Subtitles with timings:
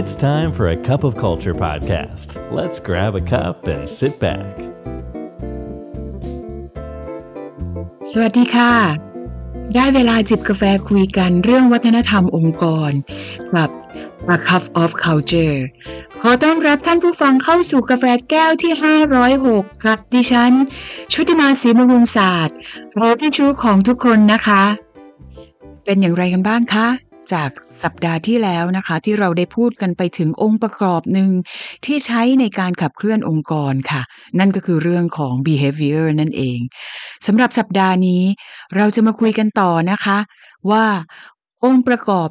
[0.00, 2.28] It's time for a cup of culture podcast.
[2.58, 4.54] Let's grab a cup and sit back.
[8.12, 8.72] สวัสดีค่ะ
[9.74, 12.90] ได้เวลาจิบกาแฟคุยกันเรื่องวัฒนธรรมองค์กร
[13.52, 13.70] กับ
[14.34, 15.58] A Cup of Culture
[16.20, 18.72] ขอต้อนรับท่านผู้ฟังเข้าสู่กาแฟแก้วที่
[19.28, 20.52] 506 ครับดิฉัน
[21.12, 22.56] ชุติมาศรีมรุงศาสตร์
[22.94, 24.62] โรพี่ชูของทุกคนนะคะ
[25.84, 26.88] เป็นอย่างไรกันบ้างคะ
[27.32, 27.50] จาก
[27.82, 31.30] สัปดาห์ที่แล้วนะคะ ที่เราได้พูดกันไปถึงองค์ประกอบหนึ่ง
[31.84, 34.02] ที่ใช้ในการขับเคลื่อนองค์กรค่ะ
[34.38, 36.58] นั่นก็คือเรื่องของ behavior นั่นเอง
[37.26, 38.22] สำหรับสัปดาห์นี้
[38.76, 40.18] เราจะมาคุยกันต่อนะคะ
[40.70, 40.86] ว่า
[41.64, 42.28] องค์ประกอบ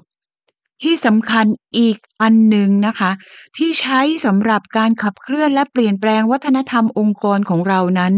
[0.84, 1.46] ที่สำคัญ
[1.78, 3.12] อีกอันหนึ่งนะคะ
[3.58, 8.14] ที่ใช้สำหรับการขับเคลื่อนและเปลี่ยนแปลงวัฒนธรรมองค์กรของเรานั้น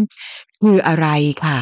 [0.63, 1.07] คืออะไร
[1.45, 1.59] ค่ะ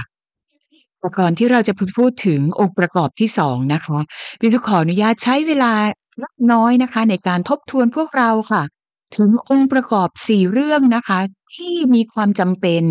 [1.18, 4.00] ก่อนที่เราจะพูดถึงองค์ประกอบที่สองนะคะ
[4.40, 5.74] พี่ทุกขออนุญาตใช้เวลา
[6.20, 8.64] เล็กน้อยนะคะ ในการทบทวนพวกเราค่ะ
[9.18, 11.20] ถึงองค์ประกอบสี่เรื่องนะคะ
[11.56, 12.84] ที่มีความจำเป็น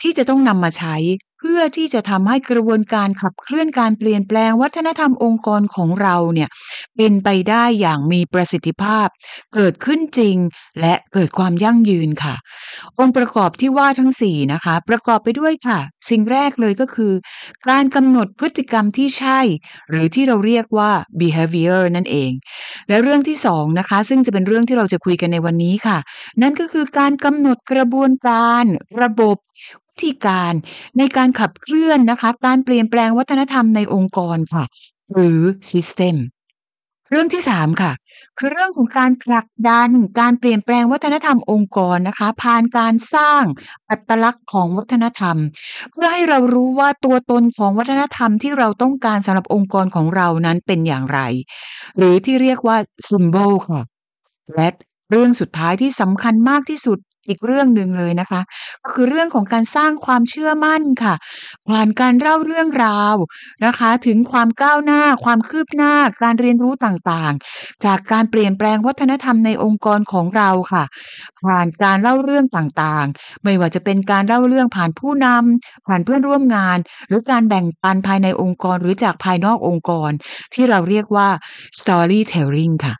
[0.00, 0.96] ที่จะต้องนำมาใช้
[1.42, 6.48] เพื่อที่จะทำให้กระบวนการขับเคลื่อนการเปลี่ยนแปลงวัฒนธรรมองค์กรของเราเนี่ย
[6.96, 9.06] เป็นไปได้อย่างมีประสิทธิภาพ
[9.54, 10.36] เกิดขึ้นจริง
[10.80, 12.34] และเกิดความยั่งยืนค่ะ
[12.98, 15.78] องค์ประกอบที่ว่าทั้งสี่นะคะ ประกอบไปด้วยค่ะ
[16.10, 17.12] สิ่งแรกเลยก็คือ
[17.68, 19.40] การกำหนดพฤติกรรมที่ใช่
[19.90, 22.30] หรือที่เราเรียกว่า behavior นั่นเอง
[22.88, 25.98] และเรื่องที่สองนะคะซึ่งจะเป็นเรื่องที่เราจะคุยกันในวันนี้ค่ะ
[26.42, 28.64] นั่นก็คือการกำหนดกระบวนการ
[29.02, 29.36] ระบบ
[30.04, 30.52] ธีการ
[30.98, 34.64] ในการขับเคลื่อนนะคะ การเปลี่ยนแปลงวัฒนธรรมในองค์กรค่ะ
[35.14, 36.16] หรือ system
[37.10, 37.92] เรื่องที่สามค่ะ
[38.38, 43.42] คือเรื่องของการผลักดันการเปลี่ยนแปลงวัฒนธรรมองค์กรนะคะ ผ่านการสร้าง
[43.90, 45.36] อัตลักษณ์ของวัฒนธรรม
[45.92, 51.20] เพื่อให้เรารู้ว่าตัวตนของวัฒนธรรมที่เราต้องการสำหรับองค์กรของเรานั้นเป็นอย่างไร
[51.98, 52.76] หรือที่เรียกว่า
[53.08, 53.82] symbol ค่ะ
[54.56, 54.68] และ
[55.10, 56.98] เรื่องสุดท้ายที่สำคัญมากที่สุด
[57.28, 58.40] อีกเรื่องหนึ่งเลยนะคะ
[58.84, 61.14] ก็คือเรื่องของการสร้างความเชื่อมั่นค่ะ
[61.68, 63.14] ผ่านการเล่าเรื่องราว
[63.66, 65.92] นะคะ ถึงความก้าวหน้า ความคืบหน้า
[66.22, 70.84] การเรียนรู้ต่างๆ จากการเปลี่ยนแปลงวัฒนธรรมในองค์กรของเราค่ะ
[71.46, 80.10] ผ่านการเล่าเรื่องต่างๆ ไม่ว่าจะเป็นการเล่าเรื่องผ่านผู้นำผ่านเพื่อนร่วมงาน หรือการแบ่งปันภายในองค์กรหรือจากภายนอกองค์กร
[80.54, 81.28] ที่เราเรียกว่า
[81.78, 82.99] storytelling ค่ะ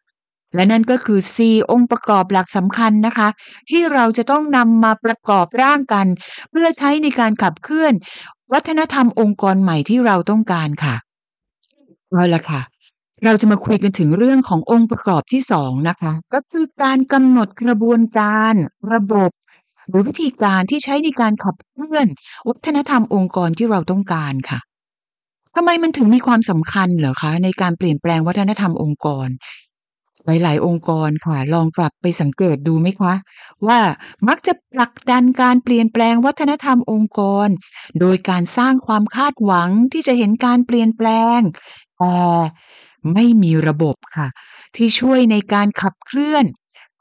[0.54, 3.28] และนั่นก็คือ4องค์ประกอบหลักสำคัญนะคะ
[3.70, 6.06] ที่เราจะต้องนำมาประกอบร่างกัน
[6.50, 7.92] เพื่อใช้ในการขับเคลื่อน
[8.52, 10.94] วัฒนธรรมองค์กรใหม่ที่เราต้องการค่ะ
[12.10, 12.60] เอาละค่ะ
[13.24, 18.54] เราจะมาคุยกันถึงเรื่องขององค์ประกอบที่สองนะคะ ก็คือการกำหนดกระบวนการ
[18.92, 19.30] ระบบ
[19.88, 22.06] หรือวิธีการที่ใช้ในการขับเคลื่อน
[22.48, 24.58] วัฒนธรรมองค์กรที่เราต้องการค่ะ
[25.56, 29.28] ทำไมมันถึงมีความสำคัญเหรอคะ ในการเปลี่ยนแปลงวัฒนธรรมองค์กร
[30.26, 33.14] หลาย ๆ องค์กรค่ะ ลองกลับไปสังเกตดูไหมคะ
[33.66, 33.80] ว่า
[34.28, 37.48] มักจะผลักดันการเปลี่ยนแปลงวัฒนธรรมองค์กร
[38.00, 41.08] โดยการสร้างความคาดหวังที่จะเห็นการเปลี่ยนแปล
[41.38, 41.40] ง
[41.98, 42.16] แต่
[43.14, 44.28] ไม่มีระบบค่ะ
[44.76, 46.44] ที่ช่วยในการขับเคลื่อน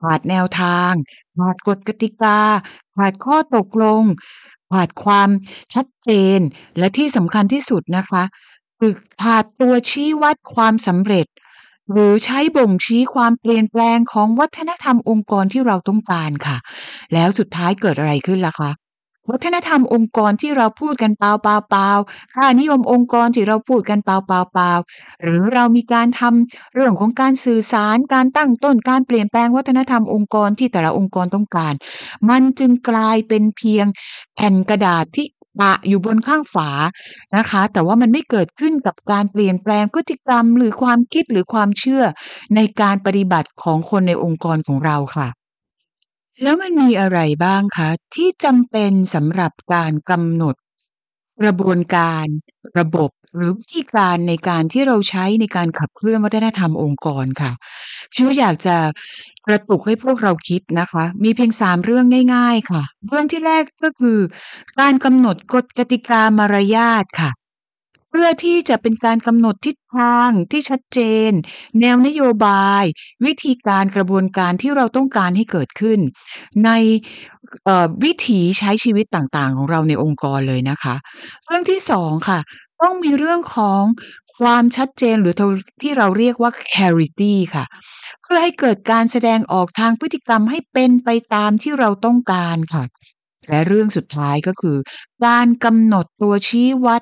[0.01, 0.91] ขาดแนวทาง
[1.37, 2.39] ขาดกฎกติกา
[2.95, 4.03] ขาดข้อตกลง
[4.71, 5.29] ขาดความ
[5.73, 6.39] ชัดเจน
[6.77, 8.23] และที่สำคัญที่สุดนะคะ
[8.79, 8.93] คือ
[9.23, 11.25] ขาดตัวชี้วัดความสำเร็จ
[11.91, 16.57] หรือใช้บ่งชี้ความเปลี่ยนแปลงของวัฒนธรรมองค์กรที่เราต้องการค่ะ
[17.13, 18.71] แล้วสุดท้ายเกิดอะไรขึ้นล่ะคะ
[19.31, 21.89] วัฒนธรรมองค์กรที่เราพูดกันเปล่าเปล่าเปล่า
[22.35, 24.71] ค่านิยมองค์กรที่เราพูดกันเปล่าเปล่าเปล่า
[25.21, 31.73] หรือเรามีการทำเรื่องของการสื่อสารการตั้งต้นการเปลี่ยนแปลงวัฒนธรรมองค์กรที่แต่ละองค์กรต้องการ
[32.29, 33.85] มันจึงกลายเป็นเพียง
[34.35, 35.25] แผ่นกระดาษที่
[35.59, 36.69] ปะอยู่บนข้างฝา
[37.35, 42.03] นะคะ แต่ว่ามันไม่เกิดขึ้นกับการเปลี่ยนแปลงพฤติกรรม หรือความคิดหรือความเชื่อ
[42.55, 45.27] ในการปฏิบัติของคนในองค์กรของเราค่ะ
[46.41, 50.55] แล้วมันมีอะไรบ้างคะ ที่จำเป็นสำหรับการกำหนด
[51.41, 52.25] กระบวนการ
[52.79, 57.51] ระบบหรือวิธีการในการที่เราใช้ในการขับเคลื่อนวัฒนธรรมองค์กรค่ะ
[58.13, 58.75] พี่อยากจะ
[59.47, 62.05] กระตุกให้พวกเราคิดนะคะ มีเพียงสามเรื่อง
[62.35, 64.17] ง่าย ๆ ค่ะ เรื่องที่แรกก็คือ
[64.79, 67.31] การกำหนดกฎกติกามารยาทค่ะ
[68.11, 70.99] เพื่อที่จะเป็นการกำหนดทิศทางที่ชัดเจ
[71.29, 71.31] น
[71.81, 72.83] แนวนโยบาย
[73.25, 75.99] วิธีการกระบวนการที่เราต้องการให้เกิดขึ้น
[76.65, 76.69] ใน
[78.03, 80.95] วิถีใช้ชีวิตต่างๆ ของเราในองค์กรเลยนะคะ
[81.45, 82.39] เรื่องที่สองค่ะ
[82.81, 83.83] ต้องมีเรื่องของ
[84.37, 85.35] ความชัดเจนหรือ
[85.81, 87.65] ที่เราเรียกว่า clarity ค่ะ
[88.21, 92.83] เพื่อให้เกิดการแสดงออกทางพฤติกรรมให้เป็นไปตามที่เราต้องการค่ะ
[93.49, 94.77] และเรื่องสุดท้ายก็คือ
[95.25, 97.01] การกำหนดตัวชี้วัด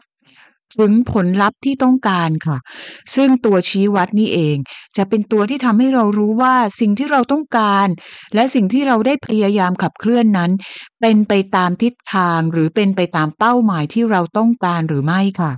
[0.80, 2.58] ถึงผลลัพธ์ที่ต้องการค่ะ
[3.16, 4.58] ซึ่งตัวชี้วัดนี่เอง
[4.98, 7.88] จะเป็นตัวที่ทำให้เรารู้ว่าสิ่งที่เราต้องการ
[8.36, 10.52] และสิ่งที่เราได้พยายามขับเคลื่อนนั้น
[11.02, 15.52] เป็นไปตามทิศทางหรือเป็นไปตามเป้าหมายที่เราต้องการหรือไม่ค่ะ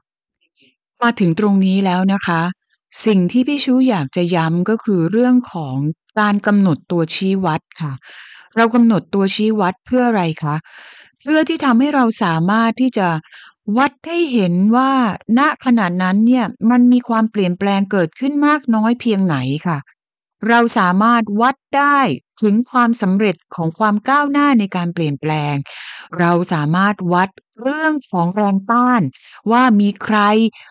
[1.02, 2.42] มาถึงตรงนี้แล้วนะคะ
[3.06, 5.76] สิ่งที่พี่ชูอยากจะย้ำก็คือเรื่องของ
[6.20, 7.94] การกำหนดตัวชี้วัดค่ะ
[8.56, 10.56] เรากำหนดตัวชี้วัดเพื่ออะไรคะ
[11.24, 13.08] เพื่อที่ทำให้เราสามารถที่จะ
[13.78, 14.92] วัดให้เห็นว่า
[15.40, 19.38] ณขณะนั้นเนี่ยมันมีความเปลี่ยนแปลงเกิดขึ้นมากน้อยเพียงไหน
[19.68, 19.78] ค่ะ
[20.48, 22.00] เราสามารถวัดได้
[22.42, 25.56] ถึงความสำเร็จของความก้าวหน้าในการเปลี่ยนแปลง
[26.20, 27.30] เราสามารถวัด
[27.64, 29.02] เรื่องของแรงต้าน
[29.52, 30.18] ว่ามีใคร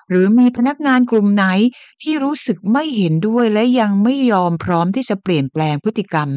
[0.08, 1.46] หรือมีพนักงานกลุ่มไหน
[2.02, 6.28] ที่รู้สึกไม่เห็นด้วยและยังไม่ยอมพร้อมที่จะเปลี่ยนแปลงพฤติกรรม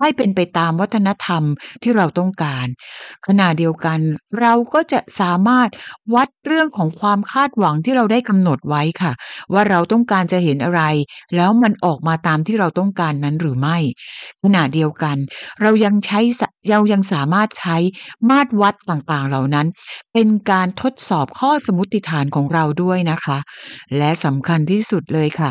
[0.00, 1.42] ให้เป็นไปตามวัฒนธรรม
[1.82, 2.66] ที่เราต้องการ
[3.26, 3.98] ขณะเดียวกัน
[4.40, 5.68] เราก็จะสามารถ
[6.14, 9.12] วัดเรื่องของความคาดหวังที่เราได้กำหนดไว้ค่ะ
[9.52, 10.82] ว่าเราต้องการจะเห็นอะไร
[11.36, 13.76] แล้วมันออกมาตามที่เราต้องการนั้นหรือไม่
[14.42, 15.16] ขณะเดียวกัน
[15.62, 16.20] เรายังใช้
[16.70, 17.76] เรายังสามารถใช้
[18.30, 19.66] มาตรวัดต่างๆเหล่านั้น
[20.12, 23.38] เป็นการทดสอบข้อสมมติฐานของเราด้วยนะคะ
[23.98, 25.50] และสำคัญที่สุดเลยค่ะ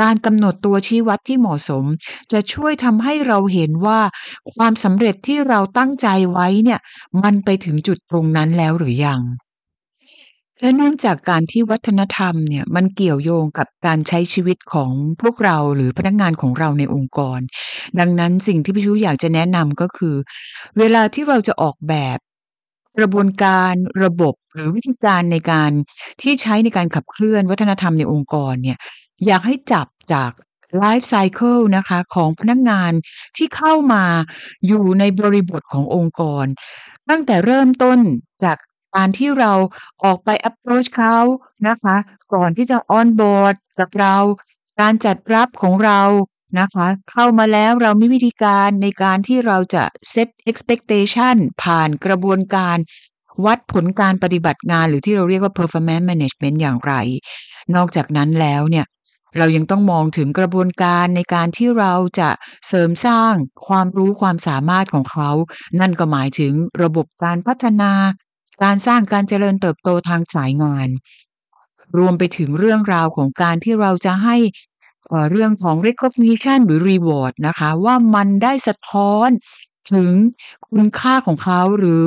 [0.00, 1.84] การกำหนดตัวชี้วัดที่เหมาะสม
[2.32, 4.00] จะช่วยทำให้เราเห็นว่า
[4.54, 6.80] ความสำเร็จที่เราตั้งใจไว้เนี่ย
[7.22, 9.20] มันไปถึงจุดตรงนั้นแล้วหรือยัง
[10.60, 14.90] และเนื่องจากการที่วัฒนธรรมเนี่ยมันเกี่ยวโยงกับการใช้ชีวิตของ
[15.20, 17.40] พวกเราหรือพนักงานของเราในองค์กร
[17.98, 20.14] ดังนั้นสิ่งที่พี่ชูอยากจะแนะนำก็คือ
[20.78, 22.18] เวลาที่เราจะออกแบบ
[22.98, 23.74] กระบวนการ
[24.04, 25.70] ระบบหรือวิธีการในการ
[26.22, 28.78] ที่ใช้ในการขับเคลื่อนวัฒนธรรมในองค์กรเนี่ย
[29.26, 30.30] อยากให้จับจาก
[30.78, 32.92] ไลฟ์ไซเคิลนะคะของพนักงาน
[33.36, 34.04] ที่เข้ามา
[34.66, 36.46] อยู่ในบริบทขององค์กร
[37.08, 37.98] ตั้งแต่เริ่มต้น
[38.44, 38.56] จาก
[38.96, 39.52] การที่เรา
[40.04, 41.16] ออกไป approach เขา
[41.68, 41.96] นะคะ
[42.34, 44.16] ก่อนที่จะ on board กับเรา
[44.80, 46.00] การจัดรับของเรา
[46.58, 52.76] นะคะ เข้ามาแล้วเรามีวิธีการในการที่เราจะ set expectation ผ่านกระบวนการ
[53.44, 56.92] วัดผลการปฏิบัติงานหรือที่เราเรียกว่า performance management อย่างไร
[57.74, 58.86] นอกจากนั้นแล้วเนี่ย
[59.38, 62.30] เรายังต้องมองถึงกระบวนการในการที่เราจะ
[62.68, 63.32] เสริมสร้าง
[63.66, 65.30] ความรู้ความสามารถของเขา
[65.80, 66.52] นั่นก็หมายถึง
[66.82, 67.92] ระบบการพัฒนา
[68.62, 70.88] การสร้างการเจริญเติบโตทางสายงาน
[71.98, 74.36] รวมไปถึงเรื่องราวของการที่เราจะให้
[75.30, 79.28] เรื่องของ recognition หรือ reward นะคะ ว่ามันได้สะท้อน
[79.92, 80.12] ถึง
[80.68, 82.06] คุณค่าของเขาหรือ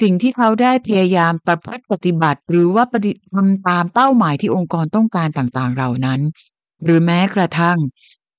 [0.00, 6.20] สิ่งที่เขาได้พยายามประพฤติปฏิบัติ หรือว่าปฏิทำตามเป้าหมายที่องค์กรต้องการต่างๆ เหล่านั้น
[6.84, 7.78] หรือแม้กระทั่ง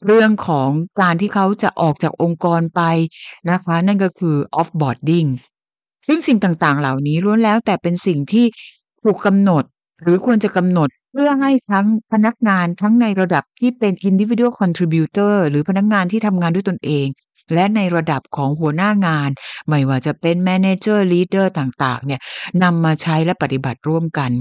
[0.06, 0.70] เรื่องของ
[1.02, 2.82] การที่เขาจะออกจากองค์กรไป
[3.52, 5.30] นะคะ นั่นก็คือ offboarding
[6.08, 8.46] ซึ่งสิ่งต่างๆ เหล่านี้ล้วนแล้วแต่เป็นสิ่งที่
[9.04, 9.64] ถูกกำหนด
[10.04, 17.08] หรือควรจะกำหนด เพื่อให้ทั้งพนักงานทั้งในระดับที่เป็น individual contributor หรือพนักงานที่ทำงานด้วยตนเอง
[17.54, 19.30] และในระดับของหัวหน้างาน
[19.68, 22.22] ไม่ว่าจะเป็น manager leader ต่างๆ เนี่ย
[22.64, 24.32] นำมาใช้และปฏิบัติร่วมกัน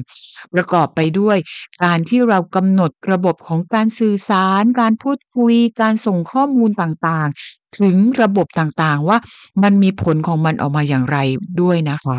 [0.55, 1.37] ประกอบไปด้วย
[1.85, 9.19] การที่เรากำหนดระบบของการสื่อสาร การพูดคุย การส่งข้อมูลต่างๆ ถึงระบบต่างๆ ว่า
[9.63, 11.19] มันมีผลของมันออกมาอย่างไร
[11.61, 12.19] ด้วยนะคะ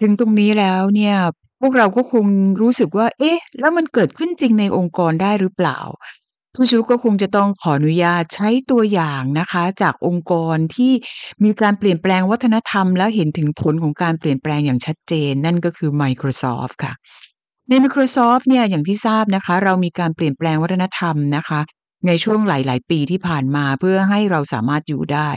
[0.00, 1.14] ถึงตรงนี้แล้วเนี่ย
[1.64, 2.26] พวกเราก็คง
[2.60, 5.78] รู้สึกว่า เอ๊ะ แล้วมันเกิดขึ้นจริงในองค์กรได้หรือเปล่า
[6.54, 10.92] ผู้ชูก็คงจะต้องขออนุญาตใช้ตัวอย่างนะคะ จากองค์กรที่
[11.42, 16.92] มีการเปลี่ยนแปลงวัฒนธรรม และเห็นถึงผลของการเปลี่ยนแปลงอย่างชัดเจน นั่นก็คือ Microsoft ค่ะ
[17.68, 21.60] ใน Microsoft เนี่ยอย่างที่ทราบนะคะ เรามีการเปลี่ยนแปลงวัฒนธรรมนะคะ
[22.06, 25.30] ในช่วงหลาย ๆ ปีที่ผ่านมาเพื่อให้เราสามารถอยู่ได้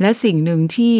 [0.00, 0.94] และสิ่งหนึ่งที่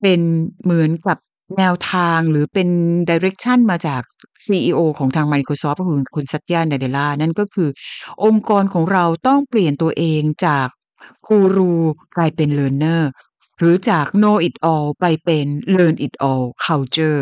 [0.00, 0.20] เป็น
[0.62, 1.18] เหมือนกับ
[1.58, 2.68] แนวทางหรือเป็น
[3.10, 4.02] direction มาจาก
[4.44, 7.68] CEO ของทาง Microsoft ก็คือคุณสัตยานาเดลานั่นก็คือ
[8.24, 10.66] องค์กรของเราต้องเปลี่ยนตัวเองจาก
[11.28, 11.72] กูรู
[12.16, 13.10] กลายเป็นเรียนเนอร์
[13.58, 17.20] หรือจาก know it all ไปเป็น learn it all culture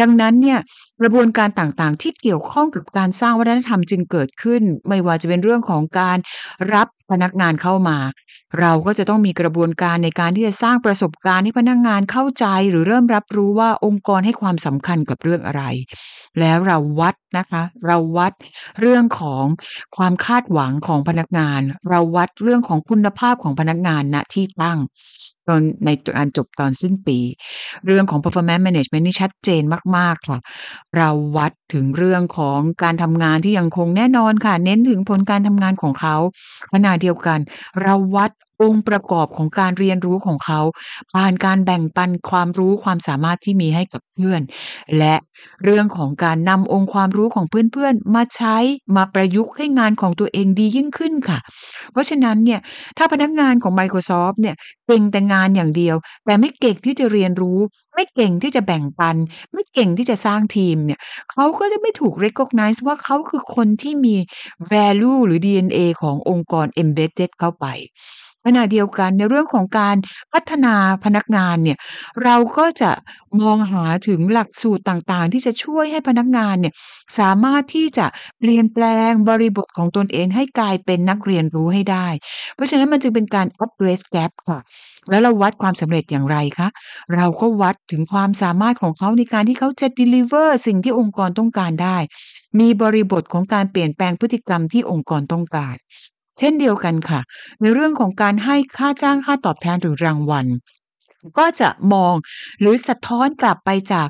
[0.00, 0.58] ดังนั้นเนี่ย
[1.00, 6.18] กระบวนการต่างๆ ที่เกี่ยวข้องกับการสร้างวัฒนธรรมจึงเกิดขึ้น ไม่ว่าจะเป็นเรื่องของการ
[6.74, 7.98] รับพนักงานเข้ามา
[8.60, 15.62] เราก็จะต้องมีกระบวนการในการที่จะสร้างประสบการณ์ให้พนักงานเข้าใจ หรือเริ่มรับรู้ว่าองค์กรให้ความสำคัญกับเรื่องอะไร
[16.40, 18.32] แล้วเราวัดนะคะ เราวัด
[18.80, 19.44] เรื่องของ
[19.96, 21.60] ความคาดหวังของพนักงาน
[21.90, 24.78] เราวัดเรื่องของคุณภาพของพนักงานณที่ตั้ง
[25.48, 27.18] ตอนในอันจบตอนสิ้นปี
[27.86, 29.62] เรื่องของ performance management นี่ชัดเจน
[29.96, 30.38] มาก ๆ ค่ะ
[30.96, 36.16] เราวัดถึงเรื่องของการทำงานที่ยังคงแน่นอนค่ะ เน้นถึงผลการทำงานของเขา
[36.72, 37.38] ขณะเดียวกัน
[37.82, 38.30] เราวัด
[38.62, 40.60] องค์ประกอบของการเรียนรู้ของเขา
[41.14, 44.40] ผ่านการแบ่งปันความรู้ความสามารถที่มีให้กับเพื่อน
[44.98, 45.14] และ
[45.64, 48.56] เรื่องของการนำองค์ความรู้ของเพื่อนๆ มาใช้
[48.96, 51.38] มาประยุกต์ให้งานของตัวเองดียิ่งขึ้นค่ะ
[51.92, 52.60] เพราะฉะนั้นเนี่ย
[52.96, 57.58] ถ้าพนักงานของ Microsoft เนี่ยเก่งแต่งานอย่างเดียว แต่ไม่เก่งที่จะเรียนรู้
[57.94, 59.16] ไม่เก่งที่จะแบ่งปัน
[59.52, 61.00] ไม่เก่งที่จะสร้างทีมเนี่ย
[61.32, 64.16] เขาก็จะไม่ถูก recognize ว่าเขาคือคนที่มี
[64.72, 67.66] value หรือ DNA ขององค์กร embedded เข้าไป
[68.48, 69.96] ขณะเดียวกันในเรื่องของการ
[70.32, 70.74] พัฒนา
[71.04, 71.78] พนักงานเนี่ย
[72.24, 72.90] เราก็จะ
[73.40, 76.74] มองหาถึงหลักสูตรต่างๆ ที่จะช่วยให้พนักงานเนี่ย
[77.18, 78.06] สามารถที่จะ
[78.38, 82.06] เปลี่ยนแปลงบริบทของตนเองให้กลายเป็นนักเรียนรู้ให้ได้
[82.54, 84.60] เพราะฉะนั้นมันจึงเป็นการ address gap ค่ะ
[85.10, 86.68] แล้วเราวัดความสำเร็จอย่างไรคะ
[87.14, 91.96] เราก็วัดถึงความสามารถของเขาในการที่เขาจะ deliver สิ่งที่องค์กรต้องการได้
[92.60, 95.76] มีบริบทของการเปลี่ยนแปลงพฤติกรรมที่องค์กรต้องการ
[96.38, 97.20] เช่นเดียวกันค่ะ
[97.60, 100.46] ในเรื่องของการให้ค่าจ้างค่าตอบแทนหรือรางวัล
[101.38, 102.14] ก็จะมอง
[102.60, 104.08] หรือสะท้อนกลับไปจาก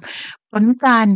[0.53, 1.07] ผลการ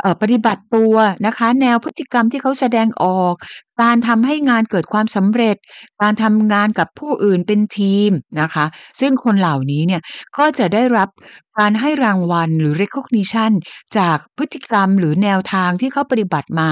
[0.00, 0.94] เอ่อ ปฏิบัติตัว
[1.26, 3.34] นะคะ แนวพฤติกรรมที่เขาแสดงออก
[3.82, 5.56] การทำให้งานเกิดความสำเร็จ
[6.02, 8.10] การทำงานกับผู้อื่นเป็นทีม
[8.40, 8.64] นะคะ
[9.00, 10.02] ซึ่งคนเหล่านี้เนี่ย
[10.36, 11.08] ก็จะได้รับ
[11.58, 13.52] การให้รางวัลหรือ recognition
[13.98, 16.68] จากพฤติกรรมหรือแนวทางที่เขาปฏิบัติมา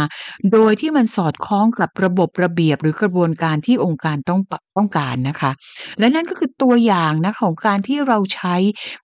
[0.53, 4.41] โดยที่มันสอดคล้องกับระบบระเบียบหรือกระบวนการที่องค์การต้อง
[4.77, 5.51] ต้องการนะคะ
[5.99, 8.57] และนั่นก็คือตัวอย่างนะของการที่เราใช้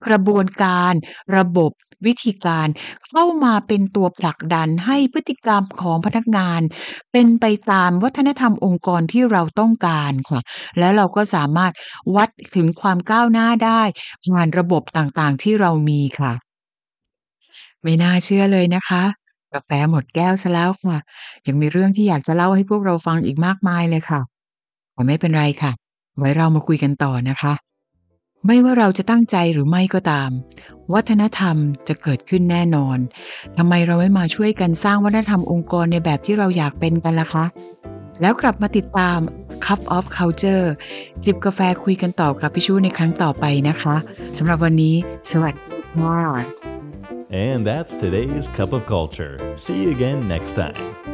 [0.07, 0.93] กระบวนการ
[1.37, 1.71] ระบบ
[2.05, 2.67] วิธีการ
[3.07, 6.61] เข้ามาเป็นตัวผลักดันให้พฤติกรรมของพนักงาน
[7.11, 10.39] เป็นไปตามวัฒนธรรมองค์กรที่เราต้องการค่ะ
[10.79, 11.73] แล้วเราก็สามารถ
[12.15, 13.81] วัดถึงความก้าวหน้าได้
[14.25, 16.33] ผ่านระบบต่างๆที่เรามีค่ะ
[17.83, 19.03] ไม่น่าเชื่อเลยนะคะ
[19.53, 20.97] กาแฟหมดแก้วซะแล้วค่ะ
[21.47, 24.21] ยังมีเรื่องที่อยากจะเล่าให้พวกเราฟังอีกมากมายเลยค่ะ
[24.93, 25.71] แต่ไม่เป็นไรค่ะ
[26.19, 27.53] ไว้เรามาคุยกันต่อนะคะ
[28.45, 30.29] ไม่ว่าเราจะตั้งใจหรือไม่ก็ตาม
[30.93, 31.55] วัฒนธรรม
[31.87, 32.97] จะเกิดขึ้นแน่นอน
[33.57, 37.45] ทำไมเราไม่มาช่วยกันสร้างวัฒนธรรมองค์กรในแบบที่เราอยากเป็นกันล่ะคะ
[38.21, 39.19] แล้วกลับมาติดตาม
[39.65, 40.65] Cup of Culture
[41.23, 43.95] จิบกาแฟคุยกันต่อกับพี่ชูในครั้งต่อไปนะคะ
[44.37, 44.95] สำหรับวันนี้
[45.31, 46.19] สวัสดีค่ะ
[47.47, 49.33] And that's today's Cup of Culture.
[49.63, 51.08] See you again next time.